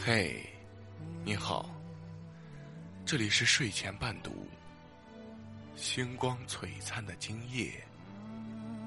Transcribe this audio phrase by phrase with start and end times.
[0.00, 0.48] 嘿，
[1.24, 1.68] 你好，
[3.04, 4.46] 这里是睡前伴读。
[5.74, 7.72] 星光璀璨的今夜，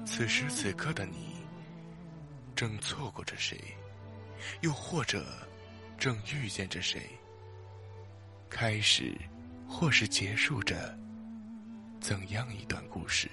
[0.06, 1.36] 此时此刻的你，
[2.56, 3.62] 正错过着谁？
[4.62, 5.46] 又或者，
[5.98, 7.02] 正遇见着谁？
[8.48, 9.14] 开始，
[9.68, 10.98] 或是结束着
[12.00, 13.30] 怎样一段故事？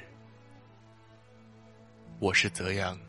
[2.20, 3.00] 我是泽阳，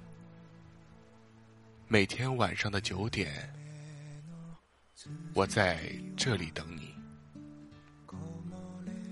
[1.89, 3.53] 每天晚上的九点。
[5.35, 5.81] 我在
[6.17, 6.95] 这里等你。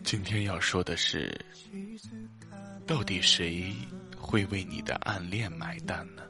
[0.03, 1.39] 今天要说的是，
[2.87, 3.75] 到底谁
[4.17, 6.23] 会为你的暗恋买单呢？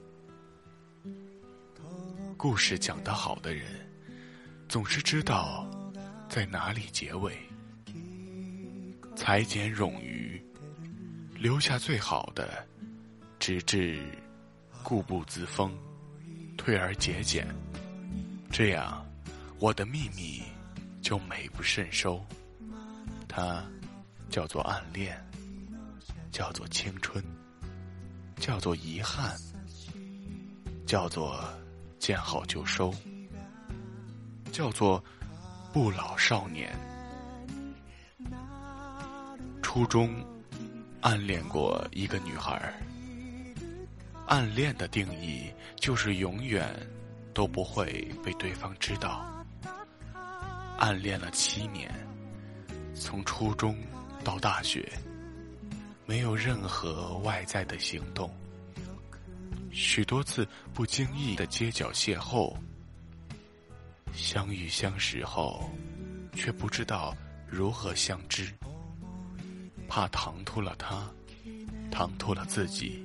[2.36, 3.64] 故事讲得好的人，
[4.68, 5.68] 总是知道
[6.28, 7.36] 在哪里结尾，
[9.16, 10.40] 裁剪冗余，
[11.34, 12.66] 留下最好的，
[13.38, 14.00] 直至
[14.82, 15.72] 固步自封，
[16.56, 17.46] 退而节俭，
[18.50, 19.04] 这样。
[19.60, 20.40] 我的秘密
[21.02, 22.24] 就美不胜收，
[23.26, 23.64] 它
[24.30, 25.20] 叫做暗恋，
[26.30, 27.22] 叫做青春，
[28.36, 29.36] 叫做遗憾，
[30.86, 31.42] 叫做
[31.98, 32.94] 见好就收，
[34.52, 35.02] 叫做
[35.72, 36.72] 不老少年。
[39.60, 40.24] 初中
[41.00, 42.72] 暗恋过一个女孩，
[44.28, 46.64] 暗恋的定义就是永远
[47.34, 49.37] 都不会被对方知道。
[50.78, 51.92] 暗恋了七年，
[52.94, 53.76] 从初中
[54.22, 54.88] 到大学，
[56.06, 58.32] 没有任何外在的行动。
[59.72, 62.56] 许多次不经意的街角邂逅，
[64.12, 65.68] 相遇相识后，
[66.34, 67.12] 却不知道
[67.48, 68.48] 如何相知。
[69.88, 71.10] 怕唐突了他，
[71.90, 73.04] 唐突了自己，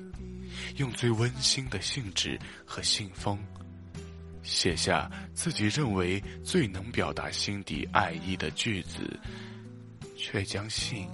[0.77, 3.44] 用最温馨的信纸和信封。
[4.44, 9.19] 写下自己认为最能表达心底爱意的句子，
[10.18, 11.07] 却将信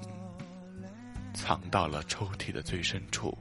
[1.33, 3.37] 藏到了抽屉的最深处。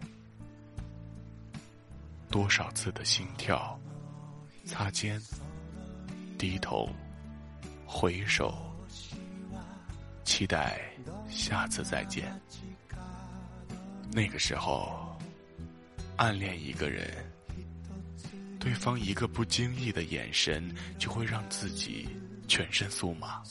[2.31, 3.81] 多少次的心跳，
[4.67, 5.19] 擦肩，
[6.37, 6.91] 低头，
[7.87, 8.55] 回首，
[10.23, 10.79] 期待
[11.31, 12.31] 下次再见。
[14.13, 15.19] 那个时候，
[16.17, 17.09] 暗恋一个人。
[18.59, 22.09] 对方一个不经意的眼神，就会让自己
[22.47, 23.43] 全身酥麻，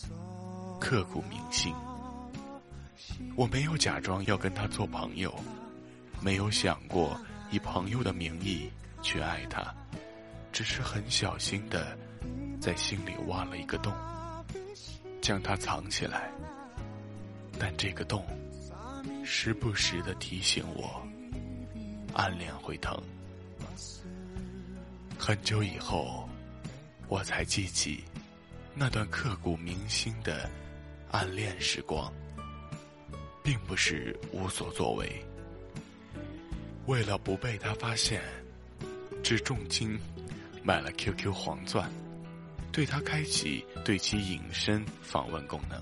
[0.79, 1.73] 刻骨铭心。
[3.35, 5.33] 我没有假装要跟他做朋友，
[6.21, 7.19] 没有想过
[7.51, 8.69] 以朋友的名义
[9.01, 9.73] 去爱他，
[10.51, 11.97] 只是很小心的
[12.59, 13.93] 在心里挖了一个洞，
[15.21, 16.31] 将它藏起来。
[17.57, 18.25] 但这个洞，
[19.23, 21.01] 时不时的提醒我，
[22.13, 23.01] 暗恋会疼。
[25.17, 26.29] 很久以后，
[27.07, 28.03] 我才记起
[28.73, 30.49] 那段刻骨铭心的
[31.11, 32.13] 暗恋时光，
[33.43, 35.25] 并不是无所作为。
[36.85, 38.21] 为了不被他发现，
[39.23, 39.99] 只重金
[40.63, 41.91] 买了 QQ 黄钻，
[42.71, 45.81] 对他开启对其隐身访问功能。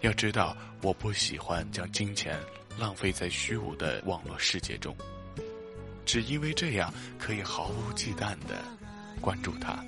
[0.00, 2.40] 要知道，我不喜欢将金钱
[2.78, 4.96] 浪费在虚无的网络世界中。
[6.08, 8.64] 只因为这样可以毫无忌惮的
[9.20, 9.84] 关注她。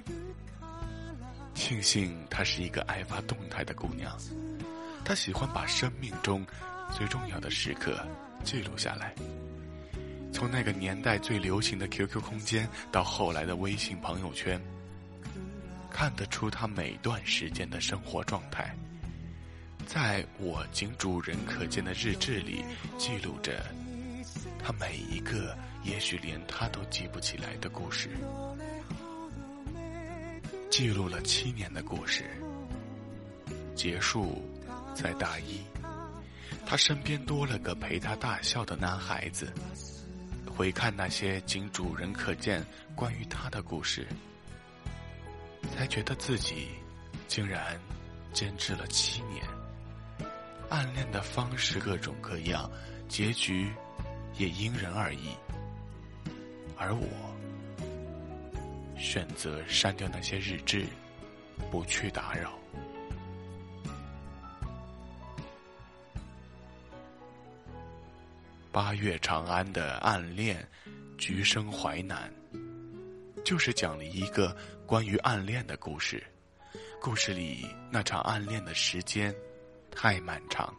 [1.54, 4.14] 庆幸她是一个爱发动态的姑娘，
[5.02, 6.46] 她喜欢把生命中
[6.92, 8.06] 最重要的时刻
[8.44, 9.14] 记录下来。
[10.30, 14.60] 从那个年代最流行的 QQ 空间到后来的微信朋友圈，
[15.90, 18.76] 看得出她每段时间的生活状态。
[19.86, 22.62] 在我仅主人可见的日志里
[22.98, 23.64] 记录着
[24.62, 25.56] 她每一个。
[25.82, 28.10] 也许连他都记不起来的故事，
[30.70, 32.30] 记录了七年的故事，
[33.74, 34.42] 结束
[34.94, 35.60] 在大一，
[36.66, 39.52] 他身边多了个陪他大笑的男孩子。
[40.46, 42.62] 回看那些仅主人可见
[42.94, 44.06] 关于他的故事，
[45.74, 46.68] 才觉得自己
[47.26, 47.80] 竟然
[48.34, 49.42] 坚持了七年。
[50.68, 52.70] 暗恋的方式各种各样，
[53.08, 53.72] 结局
[54.36, 55.34] 也因人而异。
[56.80, 57.06] 而我
[58.98, 60.86] 选择删掉那些日志，
[61.70, 62.58] 不去打扰。
[68.72, 70.66] 八月长安的暗恋，
[71.18, 72.32] 橘生淮南，
[73.44, 74.56] 就是讲了一个
[74.86, 76.24] 关于暗恋的故事。
[76.98, 79.34] 故事里那场暗恋的时间
[79.90, 80.74] 太漫长，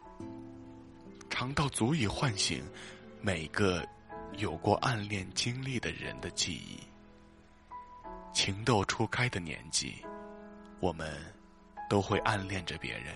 [1.30, 2.60] 长到足以唤醒
[3.20, 3.86] 每个。
[4.38, 6.80] 有过暗恋经历的人的记忆，
[8.32, 10.04] 情窦初开的年纪，
[10.80, 11.12] 我们
[11.88, 13.14] 都会暗恋着别人，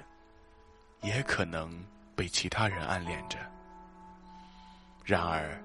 [1.03, 1.83] 也可能
[2.15, 3.39] 被其他人暗恋着。
[5.05, 5.61] 然而，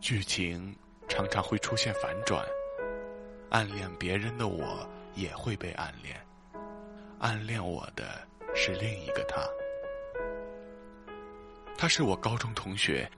[0.00, 0.74] 剧情
[1.08, 2.44] 常常会出现反转，
[3.50, 6.20] 暗恋别人的我也会被暗恋，
[7.20, 9.42] 暗恋我的是另一个他。
[11.76, 13.08] 他是我高中同学，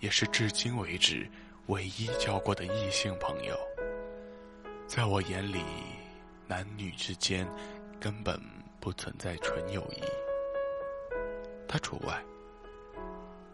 [0.00, 1.28] 也是至今为止
[1.66, 3.58] 唯一交过的异性朋友。
[4.86, 5.62] 在我眼里，
[6.46, 7.46] 男女之间
[8.00, 8.40] 根本
[8.80, 10.02] 不存在纯友谊，
[11.66, 12.22] 他除外。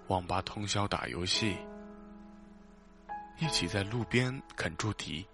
[0.08, 1.56] 网吧通宵打游戏，
[3.38, 5.26] 一起在路边啃猪蹄，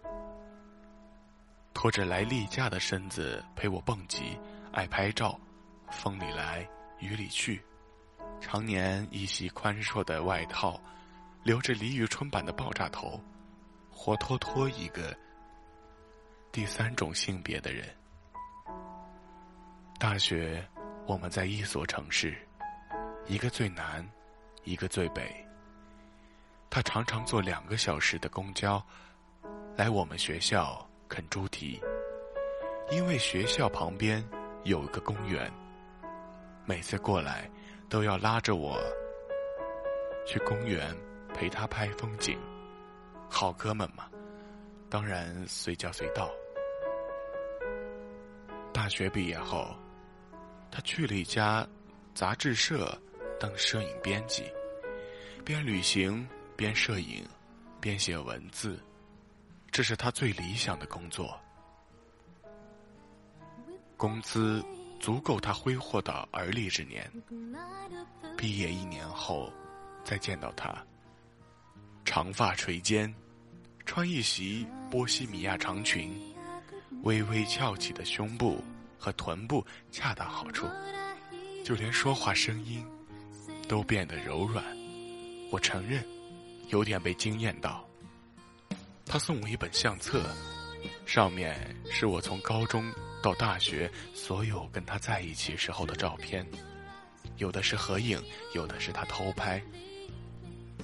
[1.75, 4.39] 拖着来例假的身子陪我蹦极，
[4.73, 5.39] 爱拍照，
[5.91, 6.67] 风里来
[7.01, 7.61] 雨里去。
[8.41, 10.81] 常年一袭宽硕的外套，
[11.43, 13.21] 留着李宇春版的爆炸头，
[13.91, 15.17] 活脱脱一个
[16.53, 17.89] 第三种性别的人。
[19.99, 20.67] 大学，
[21.07, 22.37] 我们在一所城市，
[23.27, 24.09] 一个最南，
[24.65, 25.47] 一个最北。
[26.69, 28.83] 他常常坐两个小时的公交，
[29.77, 31.81] 来我们学校啃猪蹄，
[32.91, 34.25] 因为学校旁边
[34.65, 35.53] 有一个公园。
[36.65, 37.51] 每次过来。
[37.91, 38.79] 都要拉着我
[40.25, 40.97] 去公园
[41.35, 42.39] 陪他拍风景，
[43.29, 44.09] 好哥们嘛，
[44.89, 46.31] 当然随叫随到。
[48.73, 49.75] 大学毕业后，
[50.71, 51.67] 他去了一家
[52.15, 52.97] 杂志社
[53.39, 54.45] 当摄影编辑，
[55.45, 57.27] 边旅行边摄影，
[57.81, 58.83] 边写文字，
[59.71, 61.39] 这是他最理想的工作，
[63.97, 64.65] 工资。
[65.01, 67.11] 足够他挥霍到而立之年。
[68.37, 69.51] 毕业一年后，
[70.05, 70.77] 再见到他，
[72.11, 73.15] 长发垂肩，
[73.87, 76.21] 穿一袭波西米亚长裙，
[77.05, 78.65] 微微翘起的胸部
[78.99, 80.67] 和臀部恰到好处，
[81.65, 82.85] 就连说话声音
[83.69, 84.65] 都变得柔软。
[85.53, 86.05] 我承认，
[86.67, 87.89] 有点被惊艳到。
[89.07, 90.35] 他送我一本相册，
[91.07, 91.57] 上面
[91.89, 92.93] 是我从高中。
[93.23, 96.45] 到大学，所有跟他在一起时候的照片，
[97.37, 98.21] 有的是合影，
[98.53, 99.63] 有的是他偷拍。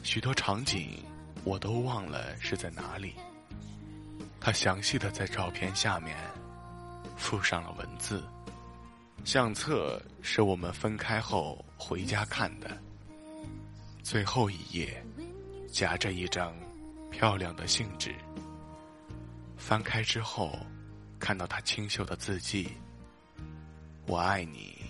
[0.04, 1.02] 许多场景
[1.46, 3.14] 我都忘了是在哪里。
[4.38, 6.14] 他详细的在照片下面
[7.16, 8.22] 附上了文字。
[9.24, 12.76] 相册是我们分开后回家看的。
[14.02, 15.02] 最后一页
[15.68, 16.54] 夹着一张
[17.10, 18.14] 漂亮的信纸。
[19.56, 20.58] 翻开之后。
[21.18, 22.68] 看到他清秀的字迹，
[24.06, 24.84] 我爱你，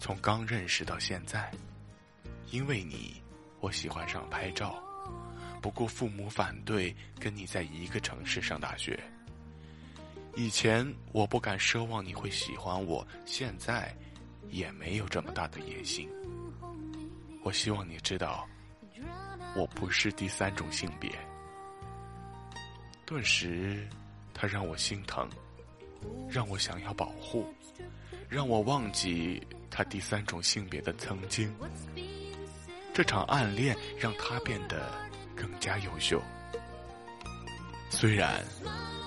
[0.00, 1.52] 从刚认识到现在，
[2.50, 3.22] 因为你，
[3.60, 4.82] 我喜欢上拍照，
[5.60, 8.98] 不顾父母反对，跟你在一个城市上大学。
[10.34, 13.96] 以前我不敢奢望你会喜欢我，现在
[14.48, 16.08] 也没有这么大的野心。
[17.42, 18.48] 我希望你知道，
[19.54, 21.10] 我不是第三种性别。
[23.04, 23.88] 顿时，
[24.34, 25.28] 他让我心疼。
[26.30, 27.52] 让我想要保护，
[28.28, 31.52] 让我忘记他第三种性别的曾经。
[32.94, 34.92] 这场暗恋让他变得
[35.36, 36.20] 更加优秀。
[37.90, 38.42] 虽然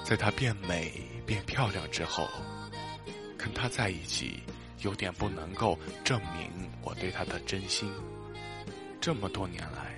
[0.03, 2.29] 在他变美变漂亮之后，
[3.37, 4.41] 跟他在一起
[4.79, 7.91] 有点不能够证明我对他的真心。
[9.01, 9.95] 这么多年来，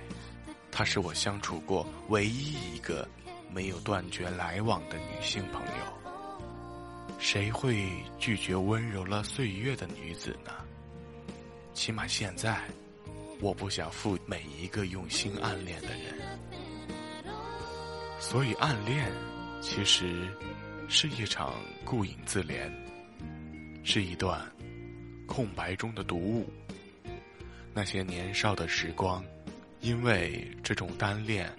[0.70, 3.08] 她是我相处过唯一一个
[3.50, 7.12] 没有断绝来往的女性朋友。
[7.18, 10.50] 谁会拒绝温柔了岁月的女子呢？
[11.74, 12.62] 起码现在，
[13.40, 16.21] 我不想负每一个用心暗恋的人。
[18.22, 19.12] 所以，暗恋
[19.60, 20.28] 其实
[20.88, 22.70] 是一场顾影自怜，
[23.82, 24.40] 是一段
[25.26, 26.48] 空白中的读物。
[27.74, 29.24] 那些年少的时光，
[29.80, 31.52] 因为这种单恋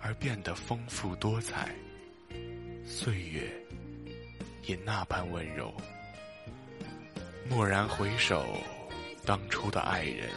[0.00, 1.68] 而变得丰富多彩。
[2.86, 3.52] 岁月。
[4.64, 5.72] 也那般温柔。
[7.50, 8.44] 蓦然回首，
[9.24, 10.28] 当初的爱人，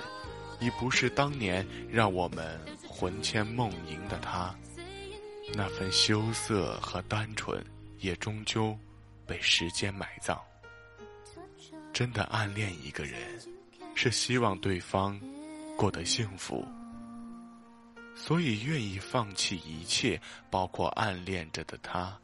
[0.60, 4.54] 已不是当年让我们魂牵梦萦的他。
[5.54, 7.64] 那份羞涩和单纯，
[7.98, 8.78] 也终究
[9.26, 10.40] 被时间埋葬。
[11.92, 13.20] 真的暗恋一个人，
[13.96, 15.20] 是希望对方
[15.76, 16.66] 过得幸福，
[18.16, 22.18] 所以愿意放弃一切，包括暗恋着的他。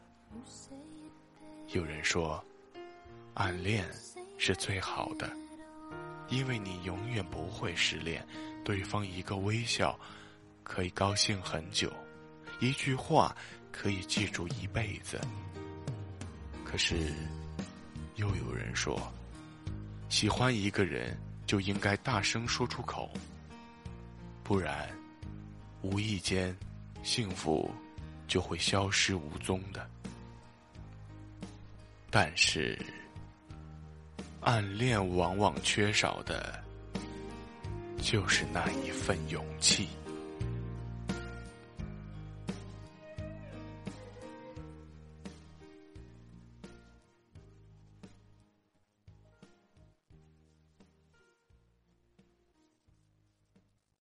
[1.69, 2.41] 有人说，
[3.33, 3.85] 暗恋
[4.37, 5.29] 是最好的，
[6.29, 8.25] 因为你永远不会失恋。
[8.63, 9.99] 对方一个微笑，
[10.63, 11.89] 可以高兴很久；
[12.59, 13.35] 一句话，
[13.71, 15.19] 可以记住一辈子。
[16.63, 17.13] 可是，
[18.15, 18.99] 又有人说，
[20.09, 23.11] 喜欢一个人就应该大声说出口，
[24.43, 24.89] 不然，
[25.81, 26.55] 无意间，
[27.03, 27.69] 幸福
[28.27, 29.89] 就会消失无踪的。
[32.09, 32.79] 但是，
[34.41, 36.63] 暗恋往往缺少的，
[37.97, 39.89] 就是那一份勇气。